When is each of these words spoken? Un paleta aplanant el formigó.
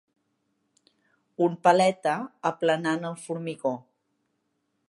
Un 1.49 1.59
paleta 1.67 2.15
aplanant 2.53 3.09
el 3.11 3.17
formigó. 3.27 3.79